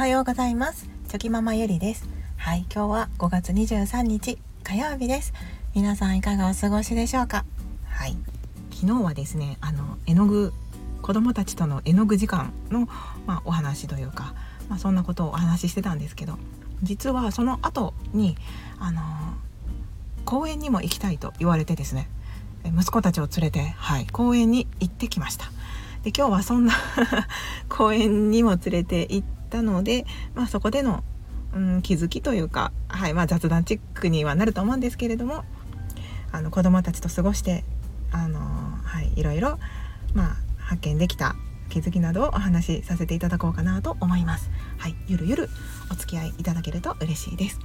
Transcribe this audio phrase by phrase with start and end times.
[0.00, 0.88] はようございます。
[1.08, 2.08] チョキママゆりです。
[2.38, 5.34] はい今日は5月23日火曜日です。
[5.74, 7.44] 皆さんいかがお過ごしでしょうか？
[7.84, 8.16] はい
[8.70, 10.54] 昨日はですねあの絵の具
[11.02, 12.88] 子供たちとの絵の具時間の、
[13.26, 14.32] まあ、お話というか、
[14.70, 16.38] まあ、そんなことをお話ししてたんですけど
[16.82, 18.38] 実はその後に
[18.78, 19.02] あの
[20.24, 22.08] 公園にも行きたいと言われてですね
[22.64, 25.44] 息子たちを連れて、はい、公園に行ってきました。
[26.04, 26.72] で今日はそんな
[27.68, 31.04] 公園にも連れて行ったので、まあ、そこでの、
[31.54, 35.44] うん、気づきというか、はいまあ、雑談チックにはなると思うんですけれども
[36.32, 37.64] あの子どもたちと過ごして
[38.12, 39.58] あの、はい、いろいろ、
[40.14, 41.34] まあ、発見できた
[41.68, 44.50] 気づきなどをお話しさせていただこうかなと思います。
[44.78, 45.48] はい、ゆるゆる
[45.90, 47.60] お付き合いいただけると嬉しいです。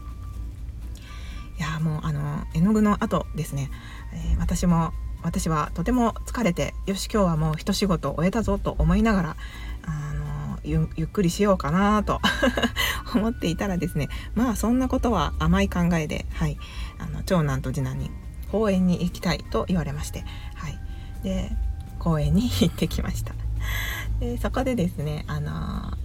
[1.57, 3.71] いやもうあの絵の具の後ですね、
[4.13, 4.91] えー、私も
[5.23, 9.35] 私はとても疲れてよし今日はもう一仕事終えたぞと思いながら
[9.83, 10.24] あの
[10.65, 12.21] ゆっくりしようかなと
[13.13, 16.57] 思っていたらですねまあそんなことは甘い考えで、はい、
[16.99, 18.11] あの長男と次男に
[18.51, 20.23] 公園に行きたいと言われまして、
[20.55, 20.79] はい、
[21.23, 21.51] で
[21.99, 23.33] 公園に行ってきました。
[24.19, 25.97] でそこでですねあの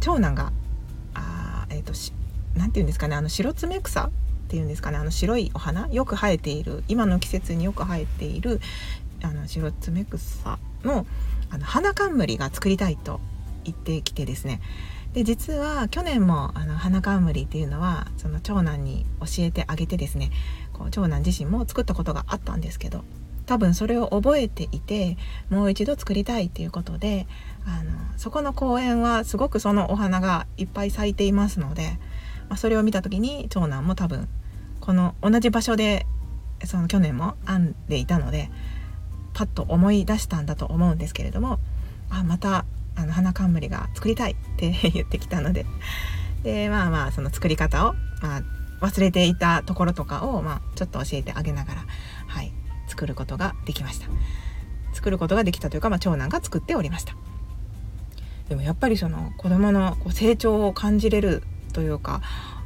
[0.00, 0.52] 長男が
[1.14, 1.92] あえっ、ー、と
[2.54, 4.10] 何て言うんですかねあの白爪草っ
[4.48, 8.60] ていうんですかねあの白いお花よく生えている今の季節によく生えている
[9.22, 11.06] あの白爪草の
[11.50, 13.20] あの花冠が作りたいと
[13.64, 14.60] 言ってきてですね。
[15.12, 20.30] で実は去年もあの花冠っていうのはその長男に教えてあげてですね。
[20.72, 23.04] こう長男自身も作ったことがあったんですけど
[23.46, 25.16] 多分それを覚えていて
[25.50, 27.26] もう一度作りたいっていうことで
[27.66, 31.98] あのそこの公園はすごくそのお花がいっぱい咲いていますので、
[32.48, 34.28] まあ、それを見た時に長男も多分
[34.80, 36.06] この同じ場所で
[36.64, 38.50] その去年も編んでいたので
[39.34, 41.58] パッと思い出したんだと思うんですけれども
[42.10, 42.64] あまた
[42.96, 45.66] あの花冠が作りたいって 言ってきたので。
[46.42, 48.42] でまあまあその作り方を、まあ、
[48.84, 51.84] 忘れていたところとかを、まあ、ちょっと教えてあげながら、
[52.26, 52.52] はい、
[52.88, 54.08] 作ることができました。
[54.92, 57.14] 作ることができたというか、まあ、長男が作っておりました。
[58.48, 62.20] でもやっぱりその子供のこの成長を感じれるというか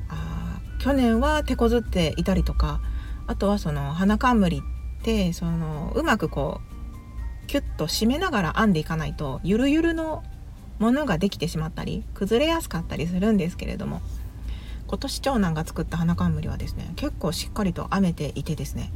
[0.08, 2.80] あ去年は手こずっていたりとか
[3.26, 6.75] あとはその花冠ってそのうまくこう
[7.46, 10.22] キュッと締めながら編んでいかないとゆるゆるの
[10.78, 14.00] ものができてしまったり崩れやすかったりするんですけれども
[14.86, 18.92] 今年長男が作った花冠はですね結構しっかりと編めていてですね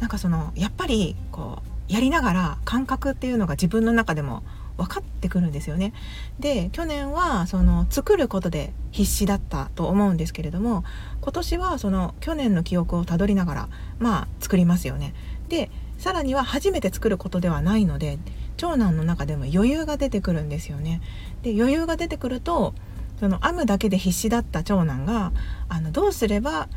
[0.00, 4.42] なんかそのやっぱりこうやりながら感覚っていうのが自分の中でも
[4.76, 5.92] 分かってくるんですよね。
[6.38, 10.84] で去年はその作ることで必死だったと思うんですけれども
[11.20, 13.68] 今年はその去年の記憶をたどりながら
[13.98, 15.14] まあ作りますよね。
[15.48, 18.18] でさらには初めて作ることではないので
[18.56, 21.00] 長男の中でも余裕が出てくるんですよね。
[21.42, 22.74] で余裕が出てくると
[23.20, 25.32] その編むだけで必死だった長男が
[25.68, 26.68] あのどうすれば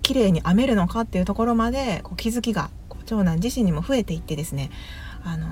[0.00, 2.70] 綺麗に編めるのかっていうところまでこう気づきが
[3.04, 4.70] 長男自身にも増えていってですね
[5.22, 5.46] あの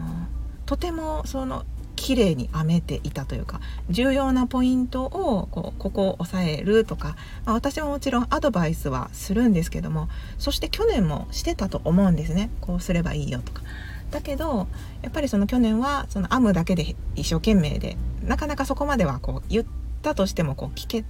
[0.64, 1.64] とてもその
[2.00, 10.08] 綺麗に編めていたというか重要なポイントをこうここを押さえるとか、まあ、私ももちろんアドバイスはするんですけども
[10.38, 13.62] そして去年もしてたと思うんですねこうすればいいよとか。
[14.10, 14.66] だけど
[15.02, 19.64] やっぱりその去年はその編むだけで一生懸命でなかなかそこまではこう言っ
[20.02, 21.04] たとしてもこう聞け、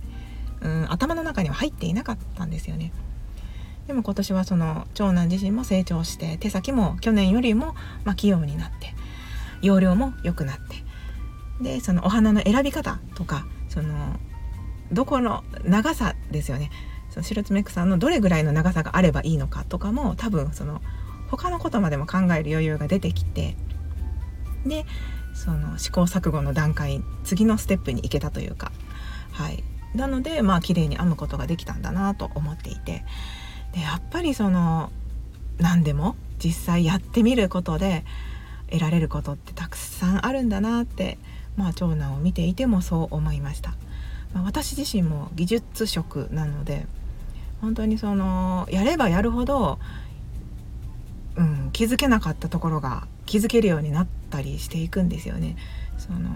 [0.61, 2.93] うん、頭の中には入っていなかったんですよね。
[3.87, 7.75] でも今年はその長男自身も成長して手先も去年よりも
[8.05, 8.95] ま器用になって
[9.63, 10.85] 容量も良くなって。
[11.63, 14.17] でそのお花の選び方とかその
[14.93, 16.71] どこの長さですよね。
[17.11, 20.81] その白爪草のどれぐらいの長さがあればいいのかとかも多分その
[21.29, 23.57] 他のことまでも考える余裕が出てきて。
[24.67, 24.85] で
[25.35, 28.73] その試行錯誤の段階次のステップに行けたというか。
[29.33, 29.63] はい。
[29.95, 33.05] なのでまあ綺麗に編むことができたんだなと思っていて。
[33.73, 34.91] でやっぱりその
[35.59, 38.05] 何でも実際やってみることで
[38.71, 41.19] 得られることってたくさんあるんだなって、
[41.57, 43.75] まあ、長男を見ていてもそう思いました、
[44.33, 46.87] まあ、私自身も技術職なので
[47.61, 49.79] 本当にそのやればやるほど、
[51.37, 55.57] うん、気づけなかったところが気づけるようになったりしていくんですよね。
[55.99, 56.31] その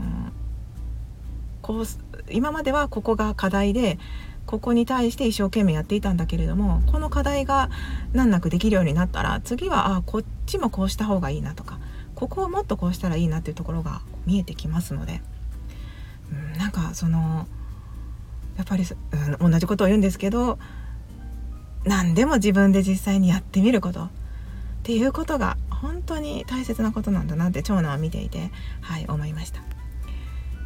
[1.62, 1.84] こう
[2.30, 3.98] 今まではここが課題で
[4.46, 7.70] ここに対して一生懸命やっていたんだけれどもこの課題が
[8.12, 11.78] 難なくできるようになったら次はあこっちもこうした方がいいなとか
[12.14, 15.20] ここをもっとこうしたらいいなっていうところが見えてきますので、
[16.32, 17.46] うん、なんかその
[18.56, 18.84] やっぱり、
[19.40, 20.58] うん、同じことを言うんですけど
[21.84, 24.11] 何でも自分で実際にやってみることっ
[24.84, 28.50] ていうことが本当に大切なことなんだなって長男は見ていて
[28.81, 29.61] はい思いました。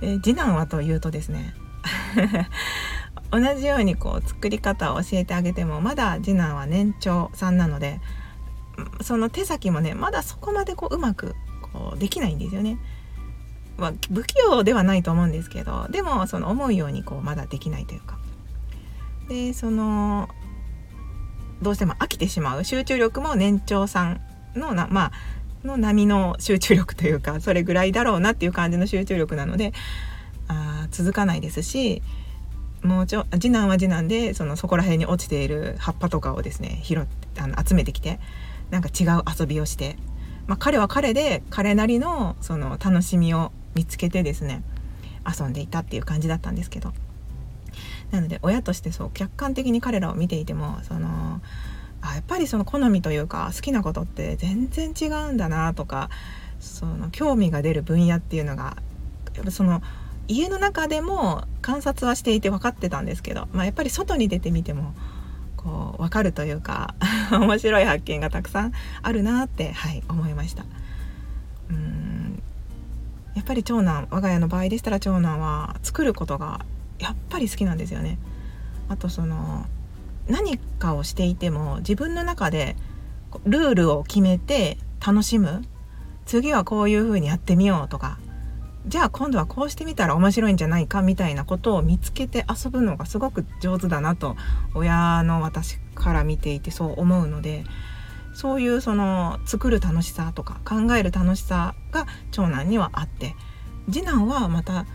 [0.01, 1.55] で次男はというとですね
[3.31, 8.01] 同じようにこう作り方を教えてあげてもまだ次男は年長さんなので
[9.03, 12.79] その手先もねまだそこまでこううまくこうできないんですよね。
[13.77, 18.19] まあ、不器用ではないと思うんですけどでもその思うようにこうまだできないというか
[19.29, 20.29] でその
[21.63, 24.21] どうしても飽きてしまう集中力も年長さん
[24.57, 25.13] のなまあ
[25.65, 29.73] の波の集中力というかそれぐらいだろうなっていう感じの集中力なので
[30.49, 32.03] あ続かないですし
[32.83, 38.21] もうちょ次男は次男でそのそこら辺に落ちている葉っぱとかをですね拾ってあの集めてきて
[38.71, 39.97] なんか違う遊びをして、
[40.47, 44.63] まあ、彼は彼で彼なりのその楽しみを見つけてですね
[45.27, 46.93] 遊んでいたっていう感じだったんですけど。
[48.11, 51.41] なので親としてそう客観的に彼らを見ていてもその
[52.01, 56.09] あやっぱりその好みというか好きなことって全然違うんだなとか
[56.61, 58.77] その興味が出る分野っていうのが
[59.35, 59.83] やっぱその
[60.27, 64.95] 家の中でも観察はしていて分かってたんですけど、まあ、やっぱり外に出てみても
[65.59, 66.95] こう分かるというか
[67.31, 68.73] 面白い発見がたくさん
[69.03, 70.65] あるなって、はい、思いました。
[71.71, 72.43] うん
[73.35, 76.65] やっぱり長男我が家の場合でしたら長男は作ることが
[76.99, 78.19] やっぱり好きなんですよね。
[78.89, 79.67] あとその
[80.29, 82.77] 何かをしていても自分の中で
[83.45, 85.63] ルールを決めて楽しむ
[86.27, 88.19] 次はこういう風にやってみようとか
[88.89, 94.37] じゃあ今度はこうしてみたら面白いんじゃないかみたいなことを見つけて遊ぶのがすごく上手だなと
[94.75, 97.65] 親の私から見ていてそう思うので
[98.35, 103.35] そういうその作る楽しさとか考える楽しさが長男にはあって
[103.91, 104.87] 次男はまた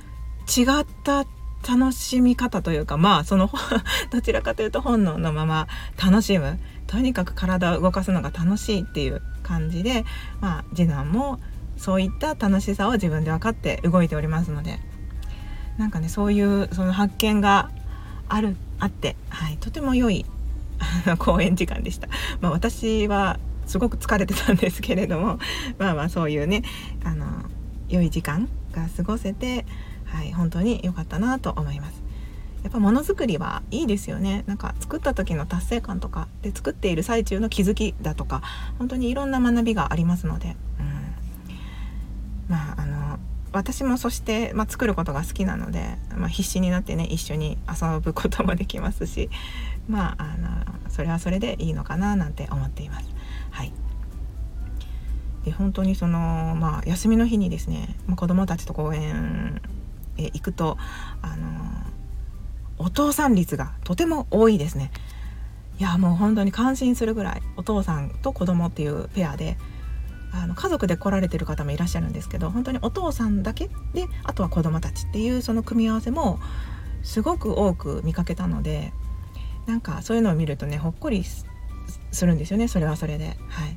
[0.48, 1.26] 違った
[1.68, 3.50] 楽しみ方というかまあその
[4.12, 5.68] どちらかというと本能のまま
[6.04, 6.60] 楽しむ。
[6.86, 10.06] とにかく体を動かすのが楽しいっていう感じで、
[10.42, 11.40] まあ、次男も
[11.84, 14.80] そういった楽しさを自分で分かって動いておりますので
[15.78, 17.72] なんかねそういうその発見が
[18.30, 20.26] あるあって、はい、とても良い
[21.20, 22.08] 公演時間でした。
[22.40, 25.40] まあ、私はすごく疲れてたんですけれども
[25.78, 26.64] まあまあそういうね
[27.04, 27.26] あの
[27.90, 29.66] 良い時間が過ごせて
[30.06, 32.04] はい、本当に良かったなと思います。
[32.62, 38.42] やっぱものづくりはいいですよねなんか作った時の達成感とかで作っている最中の気づきだとか
[38.78, 40.56] 本当にいろんな学びがありますので、
[43.54, 49.30] 私もそして、まあ、作ることが好きなので、まあ、必死になってね一緒に遊ぶこともできますし
[49.88, 50.50] まああの
[50.90, 53.08] それはそれでいいのかななんて思っています。
[53.52, 53.72] はい
[55.46, 59.62] で本当にその、まあ、休みの日にですね、まあ、子どもたちと公園
[60.18, 60.78] え行くと
[61.22, 61.46] あの
[62.78, 64.92] お父さん率がとても多いですね
[65.80, 69.58] いやもう本当に感心するぐらいお父さんと子供っていうペアで
[70.44, 76.40] あの家族で来られてる方もいらっしゃるんですけど本当にお父さんだけであとは子供たちっていうその組み合わせも
[77.02, 78.92] すごく多く見かけたので
[79.66, 81.46] なんかそういうのを見るとねほっこりす
[82.26, 83.38] るんですよねそれはそれで。
[83.48, 83.76] はい、っ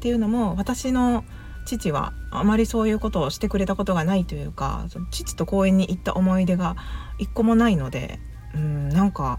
[0.00, 1.24] ていうのも私の
[1.66, 6.74] 父はあまりそういうことをしてくれたことがないというか父と公園に行った思い出が
[7.18, 8.18] 一個もないので
[8.56, 9.38] うんなんか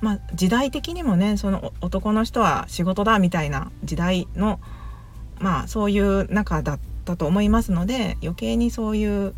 [0.00, 4.60] まあ時代的にもねその男の人は仕事だみたいな時代の
[5.42, 9.34] まあそういう中だったと思いますので余計にそういう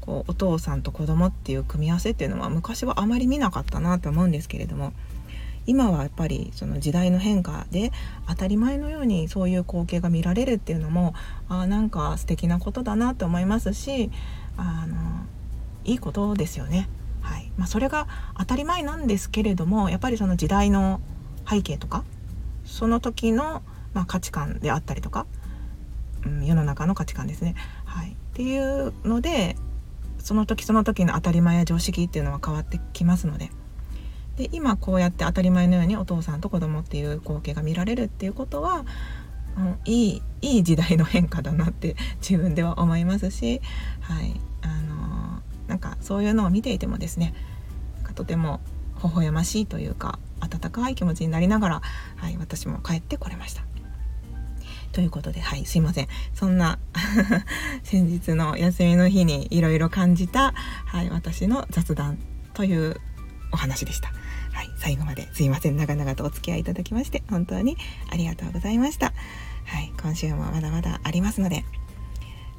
[0.00, 4.92] こうお父さんと子供っていう組み合わせっていうのは昔はあまり見なかったなと思うんですけれども
[5.66, 7.92] 今はやっぱりその時代の変化で
[8.28, 11.14] 当たり前のようにそういう光景が見られるっていうのも
[11.48, 14.10] あなんか素敵なことだなと思いますし
[14.56, 14.96] あの
[15.84, 16.88] いいことですよね。
[17.20, 18.06] はいまあ、それが
[18.38, 21.00] 当たり前なんですけれどもやっぱりその時代の
[21.48, 22.04] 背景とか
[22.64, 23.62] その時の、
[23.96, 25.26] まあ、価値観であったりとか、
[26.26, 27.54] うん、世の中の価値観ですね。
[27.86, 29.56] はい、っていうので
[30.18, 33.50] その時その時の当たり前や常識っていうのは変わってきますので。
[34.36, 38.84] で今こうやって当たり前のようにお父さんと子供っていう光景が見られるっていうことは、
[39.56, 43.62] うん、いいいい時代の変化だなって 自分では思いますし、
[44.02, 47.32] はいあのー、なんかそういうのを見ていてもですね
[48.14, 48.60] とても
[49.02, 51.82] 微笑ましいというか温かい気持ちになりながら、
[52.16, 53.62] はい、私も帰ってこれました。
[54.96, 56.08] ということで、はい、すいません。
[56.32, 56.78] そんな
[57.84, 60.54] 先日の休みの日にいろいろ感じた、
[60.86, 62.16] はい、私の雑談
[62.54, 62.98] という
[63.52, 64.08] お話でした。
[64.54, 67.76] はい、最後まですいません長々とお付き合いいただきまして本当に
[68.10, 69.12] ありがとうございました。
[69.66, 71.66] はい、今週もまだまだありますので、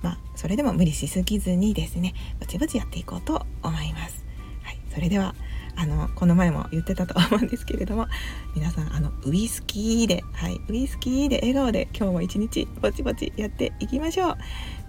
[0.04, 4.24] まあ、それでも無理しすぎずにですねぼちぼちやっていこうと思います。
[4.62, 5.34] はい、それでは
[5.78, 8.08] あのこの前も言ってたと思うんですけれども
[8.56, 14.38] 皆さんあのウイスキーではいウイスキーで笑顔で今日も一日ぼちぼちやっていきましょう。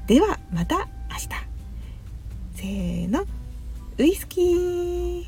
[0.07, 1.29] ではまた明日。
[2.55, 3.27] せーの
[3.99, 5.25] ウイスキー。